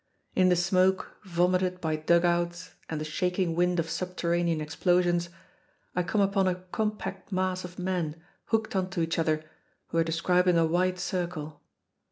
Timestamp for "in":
0.35-0.49